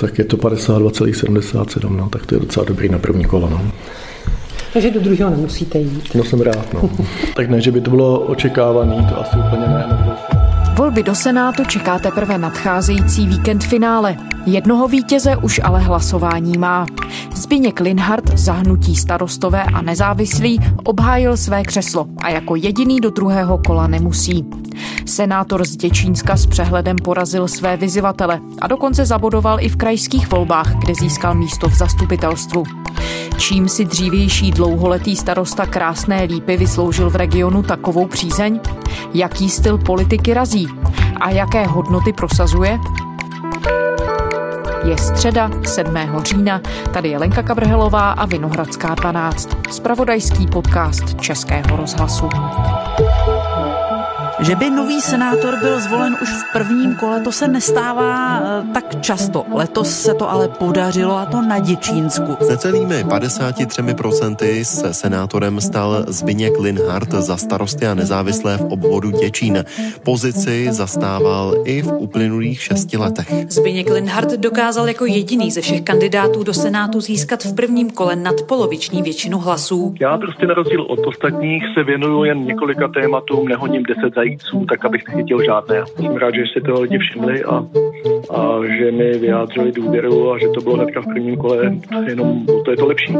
[0.00, 3.50] Tak je to 52,77, no, tak to je docela dobrý na první kolo.
[3.50, 3.72] No.
[4.72, 6.14] Takže do druhého nemusíte jít.
[6.14, 6.90] No jsem rád, no.
[7.36, 10.47] tak ne, že by to bylo očekávané, to asi úplně ne.
[10.78, 14.16] Volby do Senátu čeká teprve nadcházející víkend finále.
[14.46, 16.86] Jednoho vítěze už ale hlasování má.
[17.34, 23.86] Zbigněk Linhart zahnutí starostové a nezávislí obhájil své křeslo a jako jediný do druhého kola
[23.86, 24.44] nemusí.
[25.06, 30.74] Senátor z Děčínska s přehledem porazil své vyzivatele a dokonce zabodoval i v krajských volbách,
[30.74, 32.64] kde získal místo v zastupitelstvu.
[33.38, 38.60] Čím si dřívější dlouholetý starosta Krásné Lípy vysloužil v regionu takovou přízeň?
[39.14, 40.67] Jaký styl politiky razí?
[41.20, 42.78] A jaké hodnoty prosazuje?
[44.84, 45.94] Je středa 7.
[46.22, 46.60] října,
[46.92, 52.28] tady je Lenka Kabrhelová a Vinohradská 12, spravodajský podcast Českého rozhlasu.
[54.40, 59.00] Že by nový senátor byl zvolen už v prvním kole, to se nestává eh, tak
[59.00, 59.44] často.
[59.54, 62.36] Letos se to ale podařilo a to na Děčínsku.
[62.40, 69.64] S necelými 53% se senátorem stal Zbigněk Linhart za starosty a nezávislé v obvodu Děčín.
[70.04, 73.32] Pozici zastával i v uplynulých šesti letech.
[73.48, 79.02] Zbigněk Linhart dokázal jako jediný ze všech kandidátů do Senátu získat v prvním kole nadpoloviční
[79.02, 79.94] většinu hlasů.
[80.00, 84.66] Já prostě na rozdíl od ostatních se věnuju jen několika tématům, nehodím deset zajímavých zajíců,
[84.68, 85.86] tak abych nechytil žádné.
[85.86, 87.66] Jsem rád, že si toho lidi všimli a,
[88.30, 91.72] a že mi vyjádřili důvěru a že to bylo hnedka v prvním kole,
[92.06, 93.14] jenom to je to lepší.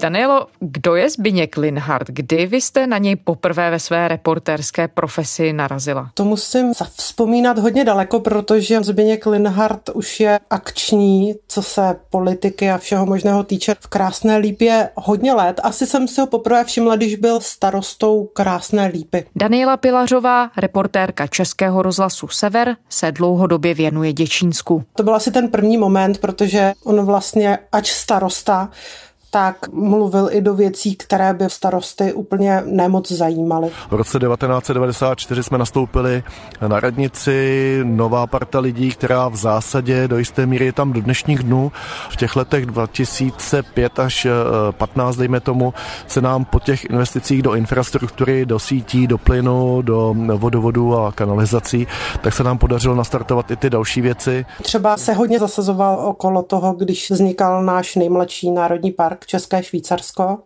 [0.00, 2.08] Danielo, kdo je Zbigněk Linhart?
[2.08, 6.10] Kdy vy jste na něj poprvé ve své reportérské profesi narazila?
[6.14, 12.78] To musím vzpomínat hodně daleko, protože Zbigněk Linhart už je akční, co se politiky a
[12.78, 15.60] všeho možného týče v Krásné Lípě hodně let.
[15.62, 19.26] Asi jsem si ho poprvé všimla, když byl starostou Krásné Lípy.
[19.36, 24.84] Daniela Pilařová, reportérka Českého rozhlasu Sever, se dlouhodobě věnuje Děčínsku.
[24.94, 28.70] To byl asi ten první moment, protože on vlastně, ač starosta,
[29.30, 33.70] tak mluvil i do věcí, které by starosty úplně nemoc zajímaly.
[33.90, 36.22] V roce 1994 jsme nastoupili
[36.68, 41.42] na radnici, nová parta lidí, která v zásadě do jisté míry je tam do dnešních
[41.42, 41.72] dnů.
[42.10, 44.26] V těch letech 2005 až
[44.70, 45.74] 15, eh, dejme tomu,
[46.06, 51.86] se nám po těch investicích do infrastruktury, do sítí, do plynu, do vodovodu a kanalizací,
[52.20, 54.46] tak se nám podařilo nastartovat i ty další věci.
[54.62, 60.38] Třeba se hodně zasazoval okolo toho, když vznikal náš nejmladší národní park, park České Švýcarsko.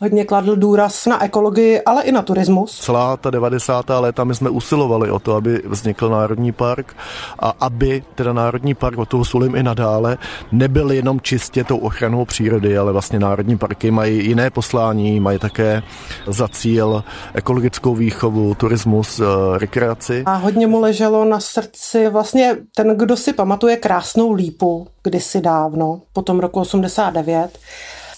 [0.00, 2.80] Hodně kladl důraz na ekologii, ale i na turismus.
[2.80, 3.86] Celá ta 90.
[3.88, 6.96] léta my jsme usilovali o to, aby vznikl Národní park
[7.38, 10.18] a aby teda Národní park, o toho sulím i nadále,
[10.52, 15.82] nebyl jenom čistě tou ochranou přírody, ale vlastně Národní parky mají jiné poslání, mají také
[16.26, 19.24] za cíl ekologickou výchovu, turismus, eh,
[19.58, 20.22] rekreaci.
[20.26, 26.00] A hodně mu leželo na srdci vlastně ten, kdo si pamatuje krásnou lípu kdysi dávno,
[26.12, 27.58] po tom roku 89,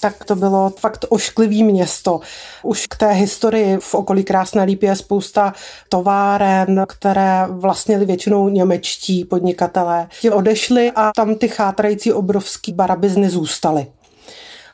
[0.00, 2.20] tak to bylo fakt ošklivý město.
[2.62, 5.52] Už k té historii v okolí Krásné lípy je spousta
[5.88, 10.08] továren, které vlastnili většinou němečtí podnikatelé.
[10.20, 13.86] Ti odešli a tam ty chátrající obrovský barabizny zůstaly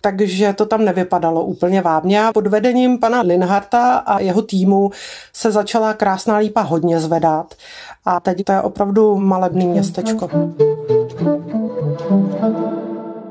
[0.04, 2.22] takže to tam nevypadalo úplně vábně.
[2.34, 4.90] Pod vedením pana Linharta a jeho týmu
[5.32, 7.54] se začala Krásná lípa hodně zvedat.
[8.04, 10.30] A teď to je opravdu malebný městečko.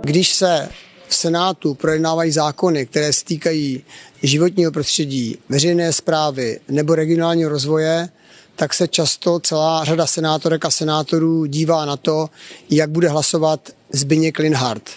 [0.01, 0.69] Když se
[1.13, 3.83] v Senátu projednávají zákony, které stýkají
[4.23, 8.09] životního prostředí, veřejné zprávy nebo regionálního rozvoje,
[8.55, 12.29] tak se často celá řada senátorek a senátorů dívá na to,
[12.69, 14.89] jak bude hlasovat Zbigněk Linhardt.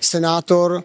[0.00, 0.82] Senátor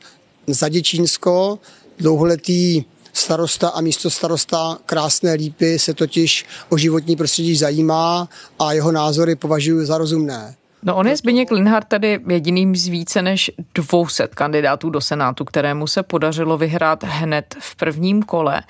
[0.47, 1.59] za Děčínsko,
[1.99, 8.29] dlouholetý starosta a místo starosta Krásné lípy se totiž o životní prostředí zajímá
[8.59, 10.55] a jeho názory považuji za rozumné.
[10.83, 15.87] No on je Zbigněk Linhart tady jediným z více než 200 kandidátů do Senátu, kterému
[15.87, 18.61] se podařilo vyhrát hned v prvním kole.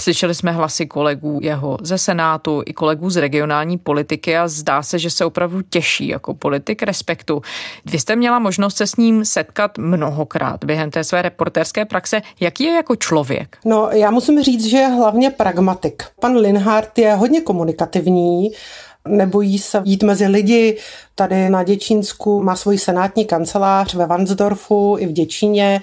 [0.00, 4.98] Slyšeli jsme hlasy kolegů jeho ze Senátu i kolegů z regionální politiky a zdá se,
[4.98, 7.42] že se opravdu těší jako politik respektu.
[7.84, 12.22] Vy jste měla možnost se s ním setkat mnohokrát během té své reportérské praxe.
[12.40, 13.58] Jaký je jako člověk?
[13.64, 16.02] No já musím říct, že je hlavně pragmatik.
[16.20, 18.50] Pan Linhart je hodně komunikativní,
[19.06, 20.78] nebojí se jít mezi lidi.
[21.14, 25.80] Tady na Děčínsku má svoji senátní kancelář ve Vansdorfu i v Děčíně.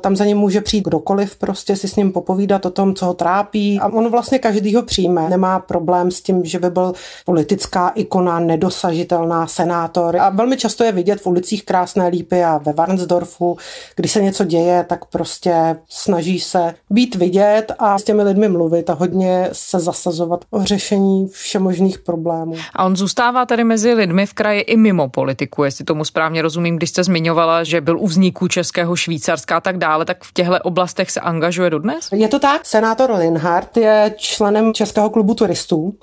[0.00, 3.14] Tam za ním může přijít kdokoliv, prostě si s ním popovídat o tom, co ho
[3.14, 3.80] trápí.
[3.80, 5.28] A on vlastně každý ho přijme.
[5.28, 6.92] Nemá problém s tím, že by byl
[7.24, 10.16] politická ikona, nedosažitelná senátor.
[10.16, 13.56] A velmi často je vidět v ulicích Krásné lípy a ve Varnsdorfu,
[13.96, 18.90] když se něco děje, tak prostě snaží se být vidět a s těmi lidmi mluvit
[18.90, 22.54] a hodně se zasazovat o řešení všemožných problémů.
[22.74, 26.76] A on zůstává tady mezi lidmi v kraji i mimo politiku, jestli tomu správně rozumím,
[26.76, 31.10] když jste zmiňovala, že byl u vzniku Českého Švýcarska a tak tak v těchto oblastech
[31.10, 32.08] se angažuje dodnes?
[32.12, 32.66] Je to tak.
[32.66, 35.94] Senátor Linhardt je členem Českého klubu turistů.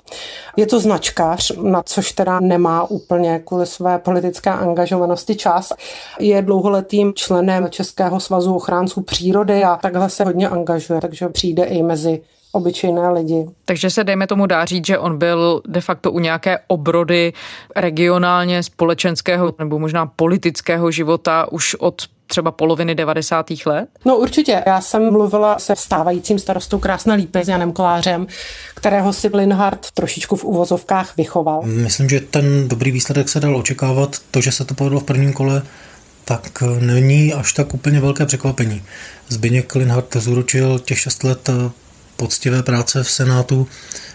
[0.56, 5.72] Je to značkař, na což teda nemá úplně kvůli své politické angažovanosti čas.
[6.18, 11.82] Je dlouholetým členem Českého svazu ochránců přírody a takhle se hodně angažuje, takže přijde i
[11.82, 12.20] mezi
[12.52, 13.46] obyčejné lidi.
[13.64, 17.32] Takže se dejme tomu dá říct, že on byl de facto u nějaké obrody
[17.76, 22.02] regionálně společenského nebo možná politického života už od
[22.32, 23.46] třeba poloviny 90.
[23.66, 23.88] let?
[24.04, 24.62] No určitě.
[24.66, 28.26] Já jsem mluvila se stávajícím starostou Krásné Lípy s Janem Kolářem,
[28.74, 31.62] kterého si Linhardt trošičku v uvozovkách vychoval.
[31.62, 34.16] Myslím, že ten dobrý výsledek se dal očekávat.
[34.30, 35.62] To, že se to povedlo v prvním kole,
[36.24, 38.82] tak není až tak úplně velké překvapení.
[39.28, 41.50] Zbyněk Linhardt zúročil těch šest let
[42.16, 43.68] poctivé práce v Senátu,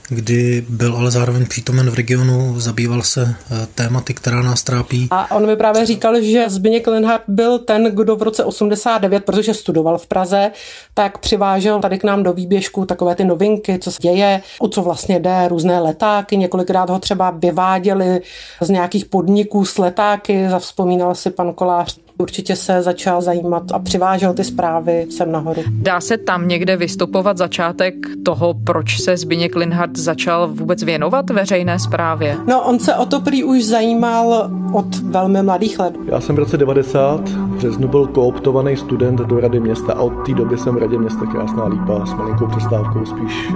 [0.10, 5.08] kdy byl ale zároveň přítomen v regionu, zabýval se eh, tématy, která nás trápí.
[5.12, 9.54] A on mi právě říkal, že Zbigněk Linhardt byl ten, kdo v roce 89, protože
[9.54, 10.52] studoval v Praze,
[10.94, 14.82] tak přivážel tady k nám do výběžku takové ty novinky, co se děje, o co
[14.82, 16.38] vlastně jde, různé letáky.
[16.38, 18.22] Několikrát ho třeba vyváděli
[18.62, 24.34] z nějakých podniků s letáky, zavzpomínal si pan Kolář určitě se začal zajímat a přivážel
[24.34, 25.64] ty zprávy sem nahoru.
[25.70, 27.94] Dá se tam někde vystupovat začátek
[28.26, 32.38] toho, proč se Zbigněk Linhardt začal vůbec věnovat veřejné zprávě?
[32.48, 35.96] No, on se o to prý už zajímal od velmi mladých let.
[36.06, 40.26] Já jsem v roce 90 v březnu byl kooptovaný student do Rady města a od
[40.26, 43.54] té doby jsem v Radě města Krásná Lípa s malinkou přestávkou spíš eh,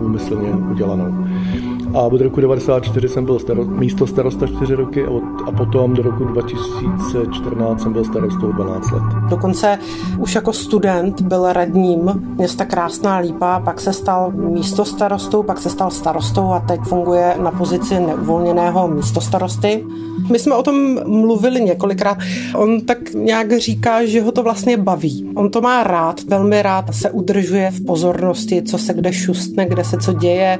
[0.00, 1.26] úmyslně udělanou.
[1.94, 5.94] A od roku 94 jsem byl staro, místo starosta 4 roky a, od, a potom
[5.94, 9.02] do roku 2014 jsem byl starostou 12 let.
[9.30, 9.78] Dokonce
[10.18, 15.70] už jako student byl radním města Krásná Lípa, pak se stal místo starostou, pak se
[15.70, 19.84] stal starostou a teď funguje na pozici neuvolněného místo starosty.
[20.30, 22.18] My jsme o tom mluvili několikrát.
[22.54, 25.30] On tak nějak říká, že ho to vlastně baví.
[25.34, 29.84] On to má rád, velmi rád se udržuje v pozornosti, co se kde šustne, kde
[29.84, 30.58] se co děje,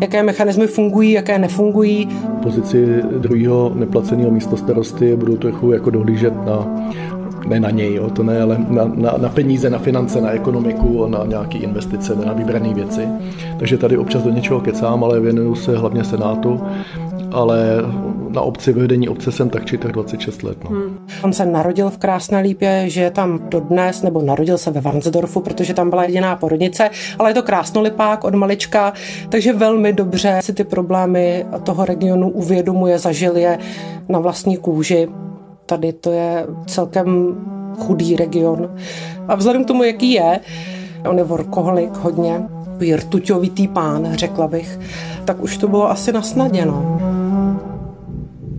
[0.00, 0.22] jaké
[0.62, 2.08] mechanismy fungují, jaké nefungují.
[2.42, 6.66] Pozici druhého neplaceného místo starosty budu trochu jako dohlížet na
[7.48, 11.06] ne na něj, jo, to ne, ale na, na, na peníze, na finance, na ekonomiku,
[11.06, 13.08] na nějaké investice, na vybrané věci.
[13.58, 16.60] Takže tady občas do něčeho kecám, ale věnuju se hlavně Senátu
[17.32, 17.58] ale
[18.28, 20.64] na obci, vedení obce jsem tak či tak 26 let.
[20.64, 20.70] No.
[20.70, 21.06] Hmm.
[21.22, 25.40] On se narodil v Krásné Lípě, že je tam dodnes, nebo narodil se ve Varnsdorfu,
[25.40, 28.92] protože tam byla jediná porodnice, ale je to krásnolipák od malička,
[29.28, 33.58] takže velmi dobře si ty problémy toho regionu uvědomuje, zažil je
[34.08, 35.08] na vlastní kůži.
[35.66, 37.36] Tady to je celkem
[37.78, 38.74] chudý region.
[39.28, 40.40] A vzhledem k tomu, jaký je,
[41.08, 42.42] on je workoholik hodně,
[42.96, 44.78] rtuťovitý pán, řekla bych,
[45.24, 47.00] tak už to bylo asi nasnaděno.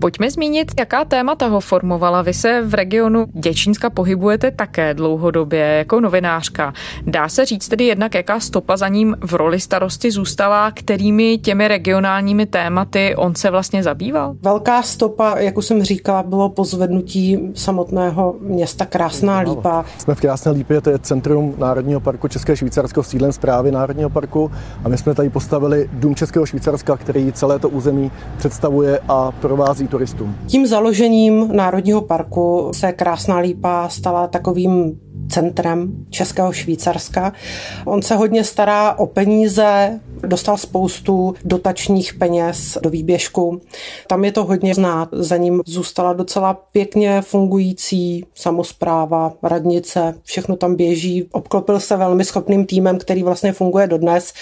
[0.03, 2.21] Pojďme zmínit, jaká témata ho formovala.
[2.21, 6.73] Vy se v regionu Děčínska pohybujete také dlouhodobě jako novinářka.
[7.07, 11.67] Dá se říct tedy jednak, jaká stopa za ním v roli starosty zůstala, kterými těmi
[11.67, 14.35] regionálními tématy on se vlastně zabýval?
[14.41, 19.85] Velká stopa, jak už jsem říkala, bylo pozvednutí samotného města Krásná Lípa.
[19.97, 24.51] Jsme v Krásné Lípě, to je centrum Národního parku České Švýcarsko, sídlem zprávy Národního parku
[24.83, 29.92] a my jsme tady postavili Dům Českého Švýcarska, který celé to území představuje a provází
[29.93, 30.35] turistům.
[30.47, 37.33] Tím založením Národního parku se Krásná Lípa stala takovým centrem Českého Švýcarska.
[37.85, 43.61] On se hodně stará o peníze, dostal spoustu dotačních peněz do výběžku.
[44.07, 45.09] Tam je to hodně znát.
[45.11, 51.27] Za ním zůstala docela pěkně fungující samozpráva, radnice, všechno tam běží.
[51.31, 54.33] Obklopil se velmi schopným týmem, který vlastně funguje dodnes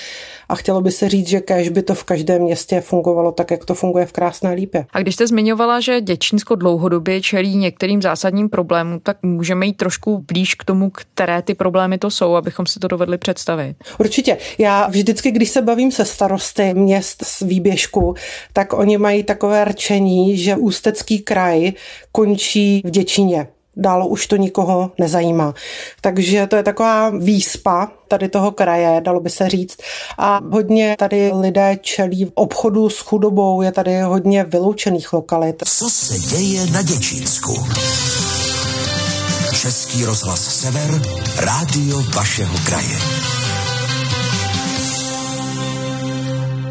[0.51, 3.65] a chtělo by se říct, že kež by to v každém městě fungovalo tak, jak
[3.65, 4.85] to funguje v Krásné Lípě.
[4.93, 10.25] A když jste zmiňovala, že Děčínsko dlouhodobě čelí některým zásadním problémům, tak můžeme jít trošku
[10.27, 13.75] blíž k tomu, které ty problémy to jsou, abychom si to dovedli představit.
[13.99, 14.37] Určitě.
[14.57, 18.15] Já vždycky, když se bavím se starosty měst z výběžku,
[18.53, 21.71] tak oni mají takové rčení, že Ústecký kraj
[22.11, 25.53] končí v Děčíně dál už to nikoho nezajímá.
[26.01, 29.77] Takže to je taková výspa tady toho kraje, dalo by se říct.
[30.17, 35.63] A hodně tady lidé čelí v obchodu s chudobou, je tady hodně vyloučených lokalit.
[35.65, 37.65] Co se děje na Děčínsku?
[39.61, 41.01] Český rozhlas Sever,
[41.37, 43.30] rádio vašeho kraje.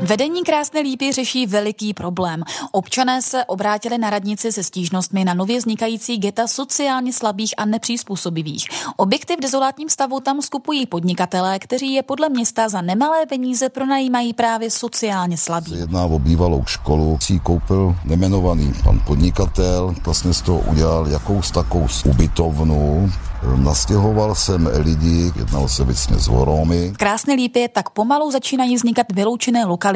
[0.03, 2.43] Vedení Krásné lípy řeší veliký problém.
[2.73, 8.69] Občané se obrátili na radnici se stížnostmi na nově vznikající geta sociálně slabých a nepřizpůsobivých.
[8.97, 14.33] Objekty v dezolátním stavu tam skupují podnikatelé, kteří je podle města za nemalé peníze pronajímají
[14.33, 15.73] právě sociálně slabí.
[15.73, 21.87] jedná o bývalou školu, si koupil nemenovaný pan podnikatel, vlastně z toho udělal jakous takou
[22.11, 23.11] ubytovnu,
[23.57, 26.91] Nastěhoval jsem lidi, jednalo se věcně s Voromy.
[26.91, 29.90] V Krásné lípě tak pomalu začínají vznikat vyloučené lokality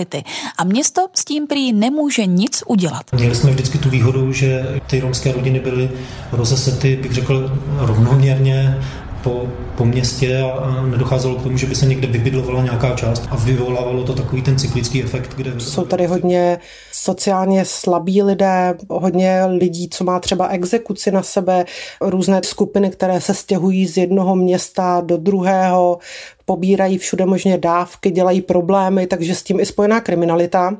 [0.58, 3.02] a město s tím prý nemůže nic udělat.
[3.12, 5.90] Měli jsme vždycky tu výhodu, že ty romské rodiny byly
[6.32, 8.78] rozesety, bych řekl, rovnoměrně
[9.24, 13.36] po, po městě a, nedocházelo k tomu, že by se někde vybydlovala nějaká část a
[13.36, 15.60] vyvolávalo to takový ten cyklický efekt, kde...
[15.60, 16.58] Jsou tady hodně
[16.92, 21.64] sociálně slabí lidé, hodně lidí, co má třeba exekuci na sebe,
[22.00, 25.98] různé skupiny, které se stěhují z jednoho města do druhého,
[26.44, 30.76] pobírají všude možně dávky, dělají problémy, takže s tím i spojená kriminalita.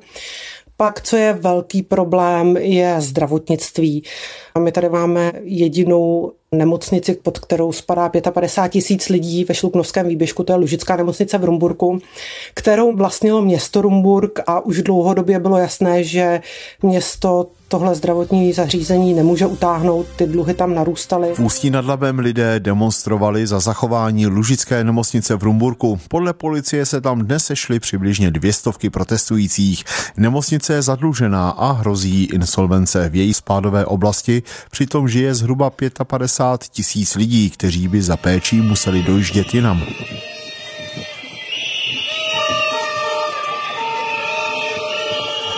[0.76, 4.02] Pak, co je velký problém, je zdravotnictví.
[4.54, 10.44] A my tady máme jedinou nemocnici, pod kterou spadá 55 tisíc lidí ve Šluknovském výběžku,
[10.44, 11.98] to je Lužická nemocnice v Rumburku,
[12.54, 16.40] kterou vlastnilo město Rumburk a už dlouhodobě bylo jasné, že
[16.82, 21.34] město tohle zdravotní zařízení nemůže utáhnout, ty dluhy tam narůstaly.
[21.34, 26.00] V Ústí nad Labem lidé demonstrovali za zachování Lužické nemocnice v Rumburku.
[26.08, 29.84] Podle policie se tam dnes sešly přibližně dvě stovky protestujících.
[30.16, 35.94] Nemocnice je zadlužená a hrozí insolvence v její spádové oblasti, přitom žije zhruba 55
[36.70, 39.86] tisíc lidí, kteří by za péčí museli dojíždět jinam.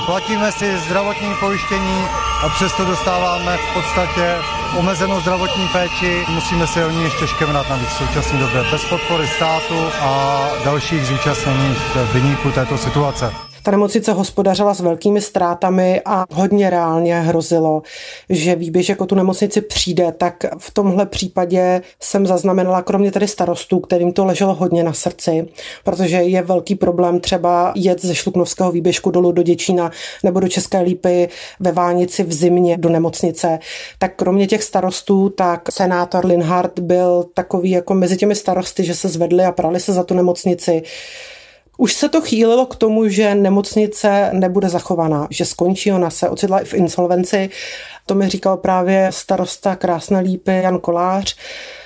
[0.07, 2.05] platíme si zdravotní pojištění
[2.43, 4.35] a přesto dostáváme v podstatě
[4.79, 6.25] omezenou zdravotní péči.
[6.29, 11.07] Musíme se o ní ještě škemrat navíc v současné době bez podpory státu a dalších
[11.07, 13.46] zúčastněných vyníků této situace.
[13.67, 17.83] Ta nemocnice hospodařila s velkými ztrátami a hodně reálně hrozilo,
[18.31, 23.81] že výběžek o tu nemocnici přijde, tak v tomhle případě jsem zaznamenala, kromě tedy starostů,
[23.81, 25.49] kterým to leželo hodně na srdci,
[25.85, 29.91] protože je velký problém třeba jet ze Šluknovského výběžku dolů do Děčína
[30.23, 31.29] nebo do České Lípy
[31.61, 33.59] ve Vánici v zimě do nemocnice.
[33.99, 39.09] Tak kromě těch starostů, tak senátor Linhart byl takový jako mezi těmi starosty, že se
[39.09, 40.83] zvedli a prali se za tu nemocnici.
[41.77, 46.61] Už se to chýlilo k tomu, že nemocnice nebude zachovaná, že skončí, ona se ocitla
[46.61, 47.51] i v insolvenci.
[48.07, 51.37] To mi říkal právě starosta Krásné lípy Jan Kolář,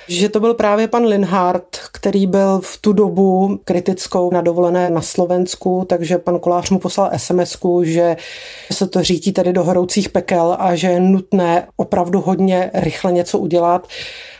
[0.07, 5.01] že to byl právě pan Linhardt, který byl v tu dobu kritickou na dovolené na
[5.01, 8.17] Slovensku, takže pan Kolář mu poslal sms že
[8.71, 13.39] se to řítí tady do horoucích pekel a že je nutné opravdu hodně rychle něco
[13.39, 13.87] udělat.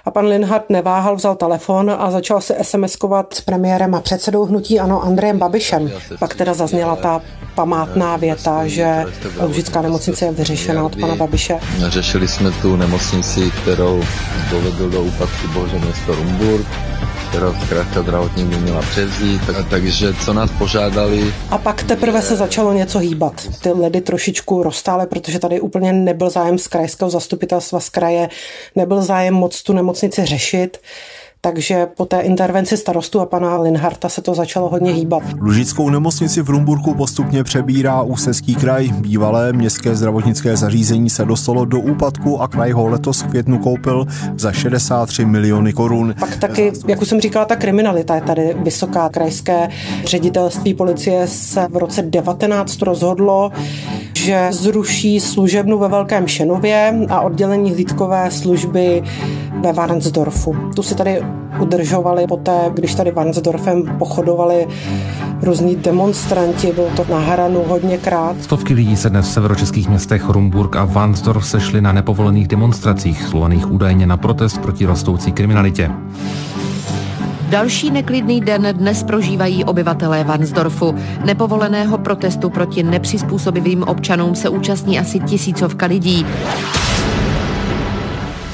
[0.05, 4.79] A pan Linhardt neváhal, vzal telefon a začal se SMS-kovat s premiérem a předsedou hnutí
[4.79, 5.91] ano Andrejem Babišem.
[6.19, 7.21] Pak teda zazněla ta
[7.55, 9.05] památná věta, že
[9.45, 11.59] Lužická nemocnice je vyřešena od pana Babiše.
[11.87, 14.03] Řešili jsme tu nemocnici, kterou
[14.51, 16.67] dovedl do úpadku bože město Rumburg
[17.31, 21.33] která zkrátka zdravotní měla převzít, tak, takže co nás požádali.
[21.49, 23.33] A pak teprve se začalo něco hýbat.
[23.63, 28.29] Ty ledy trošičku rozstály, protože tady úplně nebyl zájem z krajského zastupitelstva z kraje,
[28.75, 30.77] nebyl zájem moc tu nemocnici řešit.
[31.43, 35.23] Takže po té intervenci starostu a pana Linharta se to začalo hodně hýbat.
[35.39, 38.87] Lužickou nemocnici v Rumburku postupně přebírá Ústecký kraj.
[38.87, 44.05] Bývalé městské zdravotnické zařízení se dostalo do úpadku a kraj ho letos v květnu koupil
[44.37, 46.15] za 63 miliony korun.
[46.19, 49.09] Pak taky, jak už jsem říkala, ta kriminalita je tady vysoká.
[49.09, 49.69] Krajské
[50.05, 53.51] ředitelství policie se v roce 19 rozhodlo,
[54.13, 59.03] že zruší služebnu ve Velkém Šenově a oddělení hlídkové služby
[59.61, 60.55] ve Varnsdorfu.
[60.75, 61.21] Tu si tady
[61.59, 64.67] udržovali poté, když tady Varnsdorfem pochodovali
[65.41, 68.35] různí demonstranti, bylo to na Haranu hodněkrát.
[68.41, 73.71] Stovky lidí se dnes v severočeských městech Rumburg a Varnsdorf sešli na nepovolených demonstracích, slovaných
[73.71, 75.91] údajně na protest proti rostoucí kriminalitě.
[77.49, 80.95] Další neklidný den dnes prožívají obyvatelé Vansdorfu.
[81.25, 86.25] Nepovoleného protestu proti nepřizpůsobivým občanům se účastní asi tisícovka lidí.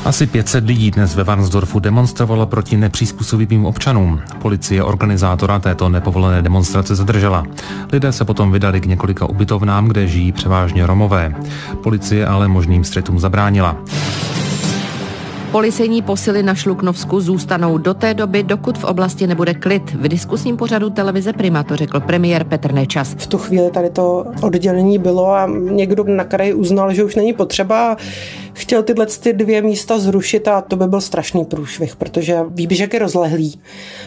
[0.08, 4.22] Asi 500 lidí dnes ve Varnsdorfu demonstrovalo proti nepřizpůsobivým občanům.
[4.42, 7.44] Policie organizátora této nepovolené demonstrace zadržela.
[7.92, 11.36] Lidé se potom vydali k několika ubytovnám, kde žijí převážně Romové.
[11.84, 13.78] Policie ale možným střetům zabránila.
[15.58, 19.92] Policejní posily na Šluknovsku zůstanou do té doby, dokud v oblasti nebude klid.
[19.92, 23.16] V diskusním pořadu televize Prima to řekl premiér Petr Nečas.
[23.18, 27.34] V tu chvíli tady to oddělení bylo a někdo na kraji uznal, že už není
[27.34, 27.98] potřeba.
[28.54, 33.00] Chtěl tyhle ty dvě místa zrušit a to by byl strašný průšvih, protože výběžek je
[33.00, 33.60] rozlehlý.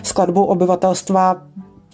[0.03, 1.43] Skladbou obyvatelstva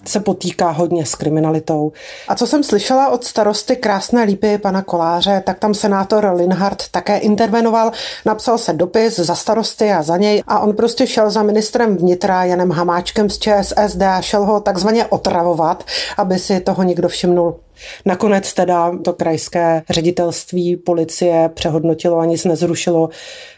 [0.08, 1.92] se potýká hodně s kriminalitou.
[2.28, 7.18] A co jsem slyšela od starosty Krásné lípy pana Koláře, tak tam senátor Linhart také
[7.18, 7.92] intervenoval,
[8.24, 12.44] napsal se dopis za starosty a za něj a on prostě šel za ministrem vnitra
[12.44, 15.84] Janem Hamáčkem z ČSSD a šel ho takzvaně otravovat,
[16.16, 17.56] aby si toho někdo všimnul.
[18.04, 23.08] Nakonec teda to krajské ředitelství policie přehodnotilo a nic nezrušilo.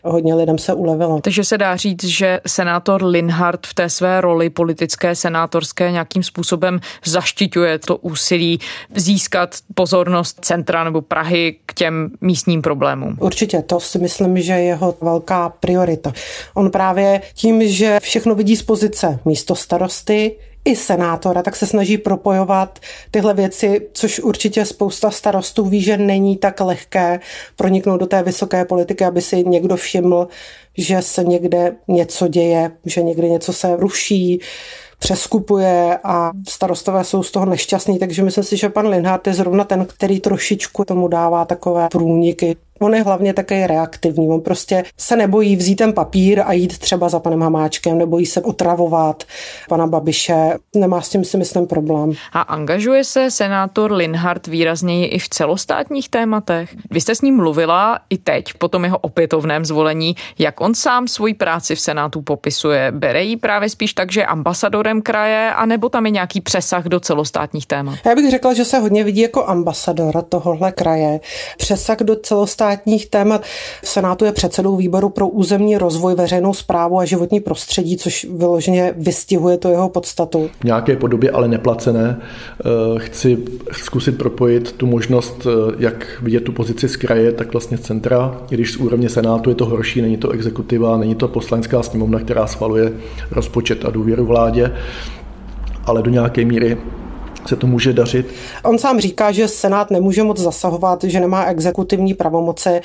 [0.05, 1.21] Hodně lidem se ulevilo.
[1.21, 6.81] Takže se dá říct, že senátor Linhart v té své roli politické, senátorské nějakým způsobem
[7.05, 8.61] zaštiťuje to úsilí
[8.95, 13.17] získat pozornost centra nebo Prahy k těm místním problémům.
[13.21, 16.13] Určitě, to si myslím, že je jeho velká priorita.
[16.55, 20.37] On právě tím, že všechno vidí z pozice místo starosty,
[20.69, 22.79] i senátora, tak se snaží propojovat
[23.11, 27.21] tyhle věci, což určitě spousta starostů ví, že není tak lehké
[27.57, 30.29] proniknout do té vysoké politiky, aby si někdo všiml,
[30.79, 34.41] že se někde něco děje, že někde něco se ruší,
[34.99, 39.65] přeskupuje a starostové jsou z toho nešťastní, takže myslím si, že pan Linhardt je zrovna
[39.65, 42.57] ten, který trošičku tomu dává takové průniky.
[42.81, 44.29] On je hlavně také reaktivní.
[44.29, 48.43] On prostě se nebojí vzít ten papír a jít třeba za panem Hamáčkem, nebojí se
[48.43, 49.25] otravovat
[49.69, 50.57] pana Babiše.
[50.77, 52.13] Nemá s tím si myslím problém.
[52.33, 56.77] A angažuje se senátor Linhardt výrazněji i v celostátních tématech?
[56.91, 60.17] Vy jste s ním mluvila i teď, po tom jeho opětovném zvolení.
[60.39, 62.93] Jak on sám svoji práci v Senátu popisuje?
[62.93, 64.27] Bere ji právě spíš tak, že je
[64.89, 67.99] ambasadorem kraje, anebo tam je nějaký přesah do celostátních témat?
[68.07, 71.21] Já bych řekla, že se hodně vidí jako ambasador tohohle kraje.
[71.59, 73.43] Přesah do celostátních státních témat.
[73.83, 78.95] V Senátu je předsedou výboru pro územní rozvoj, veřejnou zprávu a životní prostředí, což vyloženě
[78.97, 80.51] vystihuje to jeho podstatu.
[80.61, 82.65] V nějaké podobě, ale neplacené, eh,
[82.99, 83.39] chci
[83.73, 88.41] zkusit propojit tu možnost, eh, jak vidět tu pozici z kraje, tak vlastně z centra.
[88.49, 92.47] Když z úrovně Senátu je to horší, není to exekutiva, není to poslanecká sněmovna, která
[92.47, 92.93] schvaluje
[93.31, 94.73] rozpočet a důvěru vládě,
[95.85, 96.79] ale do nějaké míry
[97.47, 98.35] se to může dařit.
[98.65, 102.81] On sám říká, že Senát nemůže moc zasahovat, že nemá exekutivní pravomoci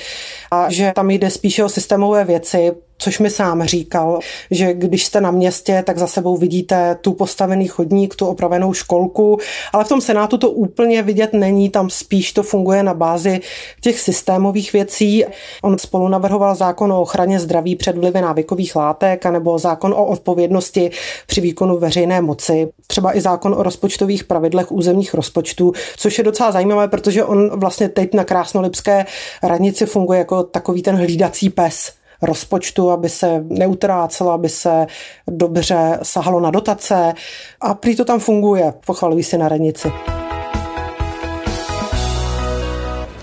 [0.52, 4.20] a že tam jde spíše o systémové věci, což mi sám říkal,
[4.52, 9.38] že když jste na městě, tak za sebou vidíte tu postavený chodník, tu opravenou školku,
[9.74, 13.40] ale v tom Senátu to úplně vidět není, tam spíš to funguje na bázi
[13.82, 15.26] těch systémových věcí.
[15.64, 20.92] On spolu navrhoval zákon o ochraně zdraví před vlivy návykových látek, nebo zákon o odpovědnosti
[21.28, 26.52] při výkonu veřejné moci, třeba i zákon o rozpočtových pravidlech územních rozpočtů, což je docela
[26.52, 29.06] zajímavé, protože on vlastně teď na Krásnolipské
[29.44, 34.88] radnici funguje jako takový ten hlídací pes rozpočtu, aby se neutrácelo, aby se
[35.28, 37.14] dobře sahalo na dotace
[37.62, 39.92] a prý to tam funguje, pochvalují si na radnici.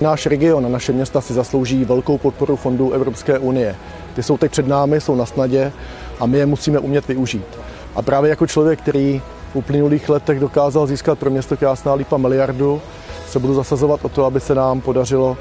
[0.01, 3.77] Náš region a naše města si zaslouží velkou podporu fondů Evropské unie.
[4.15, 5.73] Ty jsou teď před námi, jsou na snadě
[6.21, 7.47] a my je musíme umět využít.
[7.95, 12.81] A právě jako člověk, který v uplynulých letech dokázal získat pro město Krásná Lípa miliardu,
[13.29, 15.37] se budu zasazovat o to, aby se nám podařilo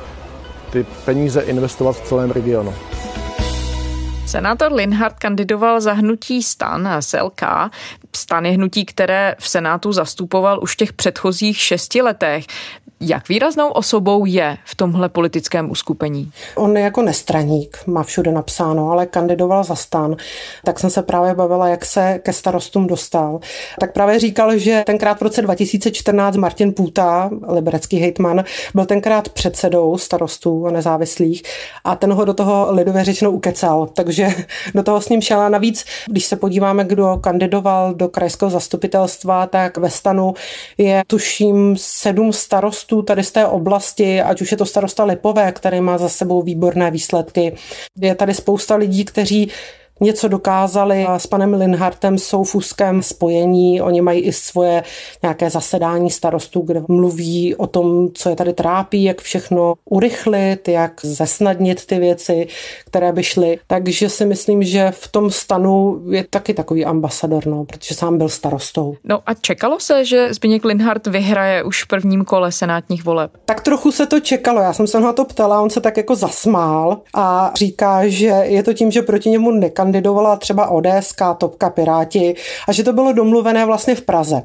[0.72, 2.74] ty peníze investovat v celém regionu.
[4.30, 7.42] Senátor Linhardt kandidoval za hnutí stan SLK.
[8.16, 12.46] Stan je hnutí, které v Senátu zastupoval už v těch předchozích šesti letech.
[13.02, 16.32] Jak výraznou osobou je v tomhle politickém uskupení?
[16.56, 20.16] On je jako nestraník, má všude napsáno, ale kandidoval za stan.
[20.66, 23.40] Tak jsem se právě bavila, jak se ke starostům dostal.
[23.80, 28.44] Tak právě říkal, že tenkrát v roce 2014 Martin Půta, liberecký hejtman,
[28.76, 31.44] byl tenkrát předsedou starostů a nezávislých
[31.84, 34.28] a ten ho do toho lidově řečeno ukecal, takže
[34.76, 35.40] do toho s ním šel.
[35.40, 40.34] A navíc, když se podíváme, kdo kandidoval do krajského zastupitelstva, tak ve stanu
[40.78, 45.52] je tuším sedm starostů starostů tady z té oblasti, ať už je to starosta Lipové,
[45.52, 47.56] který má za sebou výborné výsledky.
[48.02, 49.52] Je tady spousta lidí, kteří
[50.00, 51.08] něco dokázali.
[51.18, 53.82] S panem Linhartem jsou v úzkém spojení.
[53.82, 54.84] Oni mají i svoje
[55.22, 61.02] nějaké zasedání starostů, kde mluví o tom, co je tady trápí, jak všechno urychlit, jak
[61.04, 62.48] zesnadnit ty věci,
[62.86, 63.60] které by šly.
[63.68, 68.30] Takže si myslím, že v tom stanu je taky takový ambasador, no, protože sám byl
[68.30, 68.96] starostou.
[69.04, 73.32] No a čekalo se, že Zbigněk Linhart vyhraje už v prvním kole senátních voleb?
[73.46, 74.62] Tak trochu se to čekalo.
[74.62, 78.64] Já jsem se na to ptala, on se tak jako zasmál a říká, že je
[78.64, 82.36] to tím, že proti němu nekan kandidovala třeba ODS, Topka, Piráti
[82.68, 84.42] a že to bylo domluvené vlastně v Praze,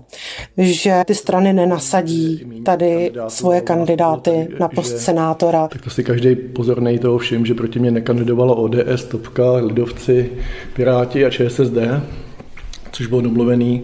[0.59, 5.69] že ty strany nenasadí tady svoje kandidáty na post senátora.
[5.69, 10.31] Tak to si každý pozornej toho všim, že proti mě nekandidovalo ODS, Topka, Lidovci,
[10.77, 11.79] Piráti a ČSSD,
[12.93, 13.83] což bylo domluvený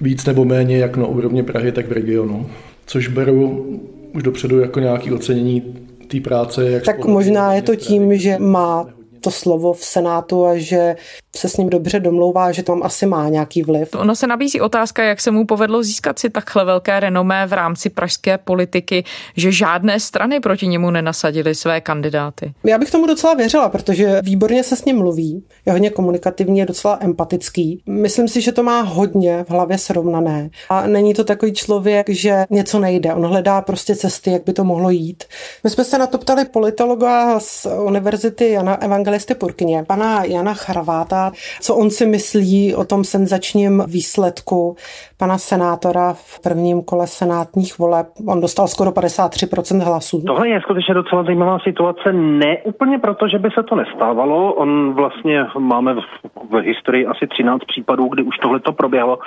[0.00, 2.46] víc nebo méně jak na úrovni Prahy, tak v regionu.
[2.86, 3.66] Což beru
[4.14, 5.62] už dopředu jako nějaké ocenění
[6.08, 6.70] té práce.
[6.70, 10.96] Jak tak možná je to tím, že má to slovo v Senátu a že
[11.36, 13.94] se s ním dobře domlouvá, že tam asi má nějaký vliv.
[13.94, 17.90] Ono se nabízí otázka, jak se mu povedlo získat si takhle velké renomé v rámci
[17.90, 19.04] pražské politiky,
[19.36, 22.52] že žádné strany proti němu nenasadily své kandidáty.
[22.64, 26.66] Já bych tomu docela věřila, protože výborně se s ním mluví, je hodně komunikativní, je
[26.66, 27.82] docela empatický.
[27.86, 30.50] Myslím si, že to má hodně v hlavě srovnané.
[30.68, 33.14] A není to takový člověk, že něco nejde.
[33.14, 35.24] On hledá prostě cesty, jak by to mohlo jít.
[35.64, 38.74] My jsme se na to ptali politologa z Univerzity Jana
[39.16, 44.76] Evangelisty Purkyně, pana Jana Charváta, co on si myslí o tom senzačním výsledku
[45.18, 48.06] pana senátora v prvním kole senátních voleb.
[48.28, 50.22] On dostal skoro 53% hlasů.
[50.26, 52.12] Tohle je skutečně docela zajímavá situace.
[52.12, 54.52] Ne úplně proto, že by se to nestávalo.
[54.52, 56.04] On vlastně máme v,
[56.50, 59.18] v historii asi 13 případů, kdy už tohle to proběhlo,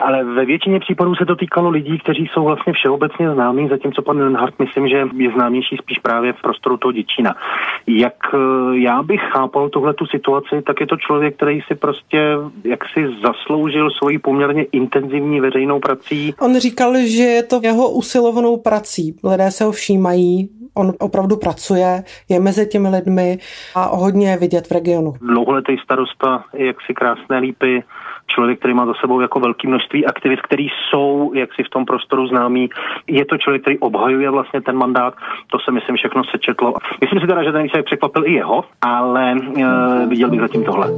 [0.00, 4.18] ale ve většině případů se to týkalo lidí, kteří jsou vlastně všeobecně známí, zatímco pan
[4.18, 7.34] Lenhardt myslím, že je známější spíš právě v prostoru toho Děčína.
[7.86, 8.38] Jak eh,
[8.78, 12.18] já bych chápal tuhle tu situaci, tak je to člověk, který si prostě
[12.64, 16.34] jaksi zasloužil svoji poměrně intenzivní veřejnou prací.
[16.40, 19.16] On říkal, že je to jeho usilovanou prací.
[19.24, 23.38] Lidé se ho všímají, on opravdu pracuje, je mezi těmi lidmi
[23.74, 25.12] a hodně je vidět v regionu.
[25.20, 27.82] Dlouholetý starosta, jak si krásné lípy,
[28.26, 31.84] člověk, který má za sebou jako velké množství aktivit, který jsou jak si v tom
[31.84, 32.70] prostoru známý.
[33.06, 35.14] Je to člověk, který obhajuje vlastně ten mandát,
[35.50, 36.74] to se myslím všechno sečetlo.
[37.00, 40.88] Myslím si teda, že ten výsledek překvapil i jeho, ale e, viděl bych zatím tohle.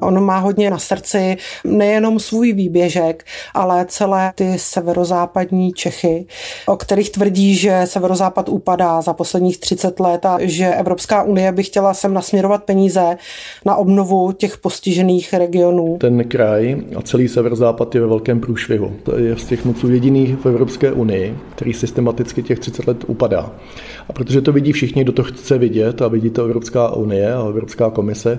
[0.00, 6.26] On má hodně na srdci nejenom svůj výběžek, ale celé ty severozápadní Čechy,
[6.66, 11.62] o kterých tvrdí, že severozápad upadá za posledních 30 let a že Evropská unie by
[11.62, 13.16] chtěla sem nasměrovat peníze
[13.64, 15.96] na obnovu těch postižených regionů.
[16.00, 18.92] Ten kraj a celý severozápad je ve velkém průšvihu.
[19.02, 23.52] To je z těch moců jediný v Evropské unii, který systematicky těch 30 let upadá.
[24.08, 27.48] A protože to vidí všichni, kdo to chce vidět a vidí to Evropská unie a
[27.48, 28.38] Evropská komise,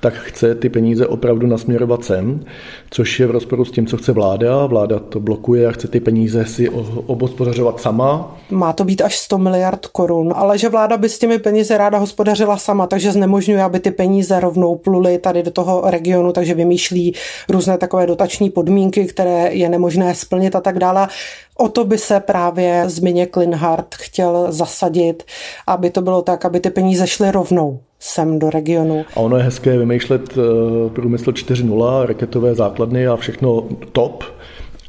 [0.00, 2.44] tak chce ty peníze opravdu nasměrovat sem,
[2.90, 4.66] což je v rozporu s tím, co chce vláda.
[4.66, 6.68] Vláda to blokuje a chce ty peníze si
[7.06, 8.36] obospodařovat sama.
[8.50, 11.98] Má to být až 100 miliard korun, ale že vláda by s těmi peníze ráda
[11.98, 17.14] hospodařila sama, takže znemožňuje, aby ty peníze rovnou pluly tady do toho regionu, takže vymýšlí
[17.48, 21.08] různé takové dotační podmínky, které je nemožné splnit a tak dále.
[21.56, 25.22] O to by se právě Zbigněk Linhardt chtěl zasadit,
[25.66, 29.04] aby to bylo tak, aby ty peníze šly rovnou sem do regionu.
[29.14, 30.44] A ono je hezké vymýšlet uh,
[30.90, 34.24] průmysl 4.0, raketové základny a všechno top,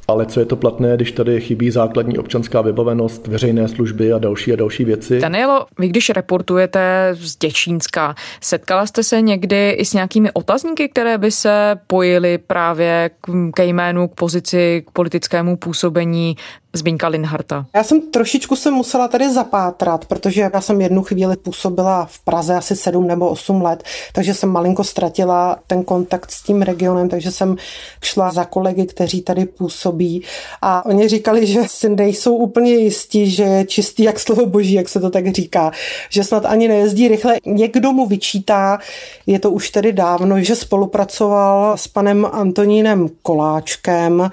[0.10, 4.54] ale co je to platné, když tady chybí základní občanská vybavenost, veřejné služby a další
[4.54, 5.20] a další věci.
[5.20, 11.18] Danielo, vy když reportujete z Děčínska, setkala jste se někdy i s nějakými otazníky, které
[11.18, 13.10] by se pojily právě
[13.54, 16.36] ke jménu, k pozici, k politickému působení
[16.74, 17.66] Zbínka Linharta.
[17.76, 22.56] Já jsem trošičku se musela tady zapátrat, protože já jsem jednu chvíli působila v Praze
[22.56, 27.32] asi sedm nebo osm let, takže jsem malinko ztratila ten kontakt s tím regionem, takže
[27.32, 27.56] jsem
[28.04, 30.24] šla za kolegy, kteří tady působí
[30.62, 34.90] a oni říkali, že si nejsou úplně jistí, že je čistý jak slovo boží, jak
[34.90, 35.72] se to tak říká,
[36.10, 37.38] že snad ani nejezdí rychle.
[37.46, 38.80] Někdo mu vyčítá,
[39.28, 44.32] je to už tedy dávno, že spolupracoval s panem Antonínem Koláčkem.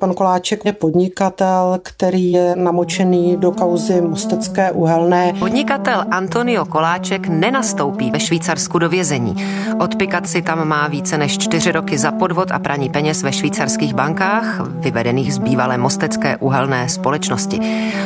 [0.00, 5.32] Pan Koláček je podnikatel, který je namočený do kauzy Mostecké uhelné.
[5.38, 9.46] Podnikatel Antonio Koláček nenastoupí ve Švýcarsku do vězení.
[9.78, 13.94] Odpikat si tam má více než čtyři roky za podvod a praní peněz ve švýcarských
[13.94, 17.60] bankách, vyvedených z bývalé Mostecké uhelné společnosti.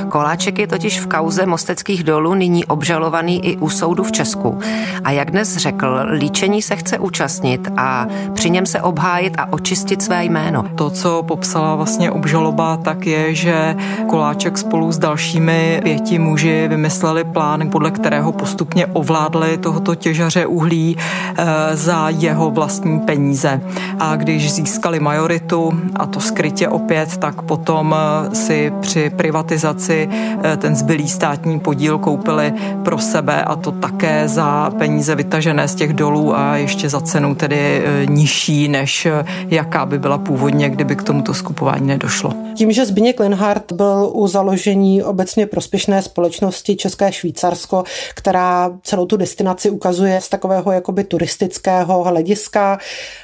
[0.09, 4.59] Koláček je totiž v kauze Mosteckých dolů nyní obžalovaný i u soudu v Česku.
[5.05, 10.03] A jak dnes řekl, líčení se chce účastnit a při něm se obhájit a očistit
[10.03, 10.65] své jméno.
[10.75, 13.62] To, co popsala vlastně obžaloba, tak je, že
[14.07, 20.97] Koláček spolu s dalšími pěti muži vymysleli plán, podle kterého postupně ovládli tohoto těžaře uhlí
[20.99, 21.45] eh,
[21.77, 23.61] za jeho vlastní peníze.
[23.99, 30.09] A když získali majoritu, a to skrytě opět, tak potom eh, si při privatizaci
[30.45, 32.53] eh, ten zbylý státní podíl koupili
[32.85, 37.35] pro sebe a to také za peníze vytažené z těch dolů a ještě za cenu
[37.35, 39.09] tedy nižší, než
[39.49, 42.33] jaká by byla původně, kdyby k tomuto skupování nedošlo.
[42.55, 43.21] Tím, že Zbigněk
[43.53, 47.85] Linhardt byl u založení obecně prospěšné společnosti České Švýcarsko,
[48.15, 52.79] která celou tu destinaci ukazuje z takového jakoby turistického hlediska,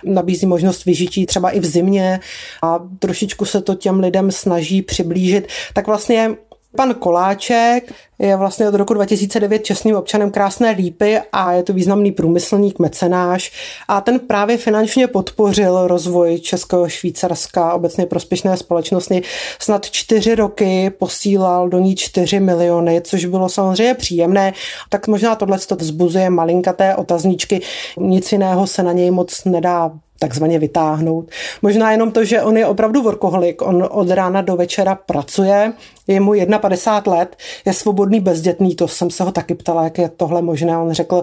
[0.04, 2.20] nabízí možnost vyžití třeba i v zimě
[2.62, 5.48] a trošičku se to těm lidem snaží přiblížit.
[5.74, 6.36] Tak vlastně
[6.78, 12.12] Pan Koláček je vlastně od roku 2009 čestným občanem Krásné Lípy a je to významný
[12.12, 13.52] průmyslník, mecenáš
[13.88, 19.22] a ten právě finančně podpořil rozvoj Českého Švýcarska, obecně prospěšné společnosti.
[19.58, 24.52] Snad čtyři roky posílal do ní čtyři miliony, což bylo samozřejmě příjemné.
[24.88, 27.60] Tak možná tohle to vzbuzuje malinkaté otazníčky.
[27.96, 31.30] Nic jiného se na něj moc nedá takzvaně vytáhnout.
[31.62, 35.72] Možná jenom to, že on je opravdu workoholik, on od rána do večera pracuje,
[36.06, 40.10] je mu 51 let, je svobodný bezdětný, to jsem se ho taky ptala, jak je
[40.16, 40.78] tohle možné.
[40.78, 41.22] On řekl,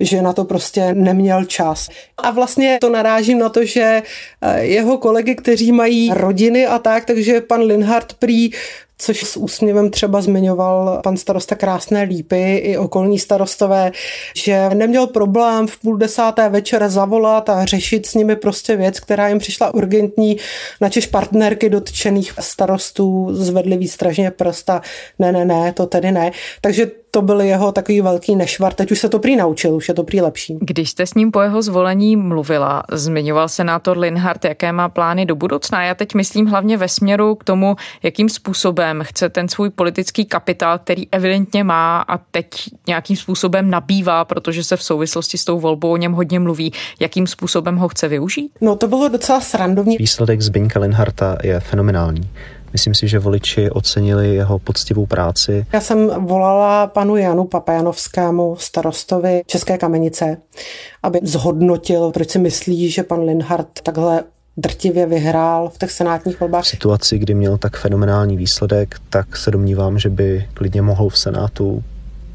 [0.00, 1.88] že na to prostě neměl čas.
[2.16, 4.02] A vlastně to narážím na to, že
[4.42, 8.50] eh, jeho kolegy, kteří mají rodiny a tak, takže pan Linhard prý
[8.98, 13.92] což s úsměvem třeba zmiňoval pan starosta Krásné Lípy i okolní starostové,
[14.36, 19.28] že neměl problém v půl desáté večer zavolat a řešit s nimi prostě věc, která
[19.28, 20.36] jim přišla urgentní,
[20.80, 24.82] načež partnerky dotčených starostů zvedly výstražně prsta.
[25.18, 26.32] Ne, ne, ne, to tedy ne.
[26.60, 28.74] Takže to byl jeho takový velký nešvar.
[28.74, 30.58] Teď už se to prý naučil, už je to prý lepší.
[30.60, 35.36] Když jste s ním po jeho zvolení mluvila, zmiňoval senátor Linhardt, jaké má plány do
[35.36, 35.84] budoucna.
[35.84, 40.78] Já teď myslím hlavně ve směru k tomu, jakým způsobem chce ten svůj politický kapitál,
[40.78, 42.46] který evidentně má a teď
[42.86, 47.26] nějakým způsobem nabývá, protože se v souvislosti s tou volbou o něm hodně mluví, jakým
[47.26, 48.50] způsobem ho chce využít?
[48.60, 49.96] No to bylo docela srandovní.
[49.96, 52.30] Výsledek Zbyňka Linharta je fenomenální.
[52.76, 55.66] Myslím si, že voliči ocenili jeho poctivou práci.
[55.72, 60.36] Já jsem volala panu Janu Papajanovskému, starostovi České kamenice,
[61.02, 64.24] aby zhodnotil, proč si myslí, že pan Linhardt takhle
[64.56, 66.64] drtivě vyhrál v těch senátních volbách.
[66.64, 71.18] V situaci, kdy měl tak fenomenální výsledek, tak se domnívám, že by klidně mohl v
[71.18, 71.84] Senátu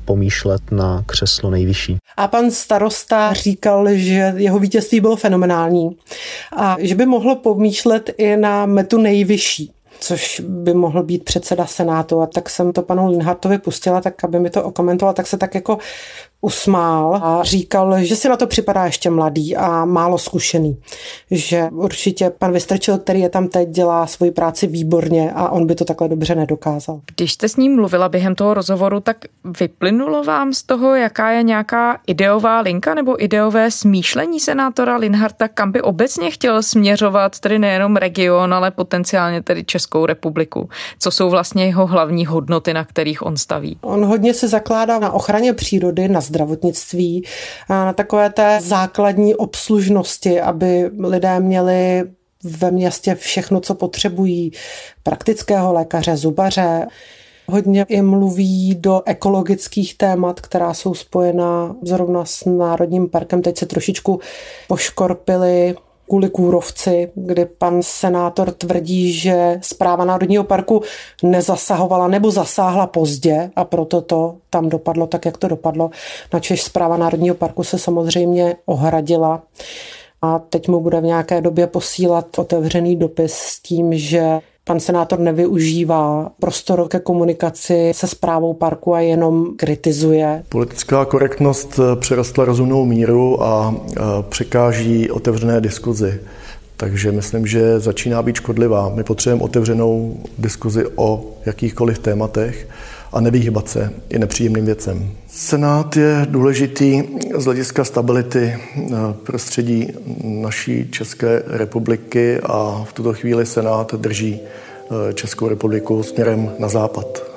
[0.05, 1.97] pomýšlet na křeslo nejvyšší.
[2.17, 5.97] A pan starosta říkal, že jeho vítězství bylo fenomenální
[6.57, 9.71] a že by mohlo pomýšlet i na metu nejvyšší
[10.03, 12.21] což by mohl být předseda Senátu.
[12.21, 15.55] A tak jsem to panu Linhartovi pustila, tak aby mi to okomentoval, tak se tak
[15.55, 15.77] jako
[16.41, 20.77] usmál a říkal, že si na to připadá ještě mladý a málo zkušený.
[21.31, 25.75] Že určitě pan Vystrčil, který je tam teď, dělá svoji práci výborně a on by
[25.75, 27.01] to takhle dobře nedokázal.
[27.15, 29.17] Když jste s ním mluvila během toho rozhovoru, tak
[29.59, 35.71] vyplynulo vám z toho, jaká je nějaká ideová linka nebo ideové smýšlení senátora Linharta, kam
[35.71, 40.69] by obecně chtěl směřovat tedy nejenom region, ale potenciálně tedy Českou republiku.
[40.99, 43.77] Co jsou vlastně jeho hlavní hodnoty, na kterých on staví?
[43.81, 47.25] On hodně se zakládá na ochraně přírody, na zdravotnictví,
[47.69, 52.03] na takové té základní obslužnosti, aby lidé měli
[52.43, 54.51] ve městě všechno, co potřebují,
[55.03, 56.87] praktického lékaře, zubaře.
[57.47, 63.41] Hodně i mluví do ekologických témat, která jsou spojena zrovna s Národním parkem.
[63.41, 64.19] Teď se trošičku
[64.67, 65.75] poškorpili
[66.11, 70.81] kvůli kůrovci, kdy pan senátor tvrdí, že zpráva Národního parku
[71.23, 75.89] nezasahovala nebo zasáhla pozdě a proto to tam dopadlo tak, jak to dopadlo.
[76.33, 79.41] Načež zpráva Národního parku se samozřejmě ohradila
[80.21, 84.39] a teď mu bude v nějaké době posílat otevřený dopis s tím, že
[84.71, 90.43] pan senátor nevyužívá prostor ke komunikaci se zprávou parku a jenom kritizuje.
[90.49, 96.19] Politická korektnost eh, přerostla rozumnou míru a eh, překáží otevřené diskuzi.
[96.77, 98.89] Takže myslím, že začíná být škodlivá.
[98.95, 102.67] My potřebujeme otevřenou diskuzi o jakýchkoliv tématech
[103.11, 105.11] a nevyhýbat se i nepříjemným věcem.
[105.27, 107.03] Senát je důležitý
[107.35, 108.91] z hlediska stability eh,
[109.23, 109.87] prostředí
[110.23, 117.31] naší České republiky a v tuto chvíli Senát drží eh, Českou republiku směrem na západ.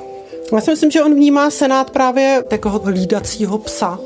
[0.52, 3.98] Já si myslím, že on vnímá Senát právě takového hlídacího psa,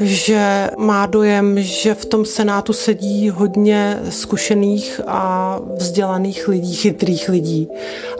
[0.00, 7.68] že má dojem, že v tom senátu sedí hodně zkušených a vzdělaných lidí, chytrých lidí.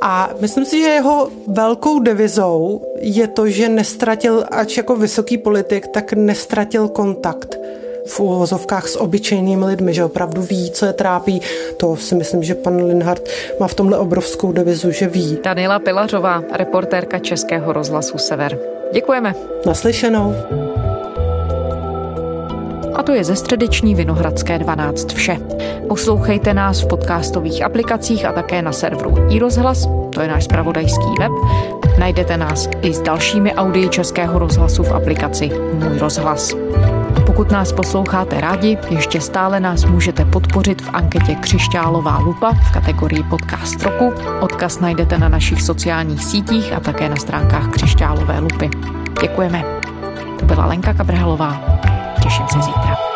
[0.01, 5.87] A myslím si, že jeho velkou devizou je to, že nestratil, ač jako vysoký politik,
[5.87, 7.59] tak nestratil kontakt
[8.07, 11.41] v úvozovkách s obyčejnými lidmi, že opravdu ví, co je trápí.
[11.77, 13.29] To si myslím, že pan Linhardt
[13.61, 15.39] má v tomhle obrovskou devizu, že ví.
[15.45, 18.59] Daniela Pilařová, reportérka Českého rozhlasu Sever.
[18.93, 19.35] Děkujeme.
[19.67, 20.35] Naslyšenou.
[22.94, 25.38] A to je ze středeční Vinohradské 12 vše.
[25.88, 31.33] Poslouchejte nás v podcastových aplikacích a také na serveru iRozhlas, to je náš spravodajský web.
[31.98, 36.55] Najdete nás i s dalšími audii Českého rozhlasu v aplikaci Můj rozhlas.
[37.26, 43.22] Pokud nás posloucháte rádi, ještě stále nás můžete podpořit v anketě Křišťálová lupa v kategorii
[43.22, 44.12] Podcast roku.
[44.40, 48.70] Odkaz najdete na našich sociálních sítích a také na stránkách Křišťálové lupy.
[49.20, 49.64] Děkujeme.
[50.38, 51.61] To byla Lenka Kabrhelová.
[52.33, 53.12] 沈小姐她